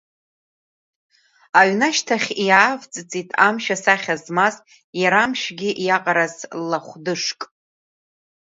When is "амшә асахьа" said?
3.47-4.15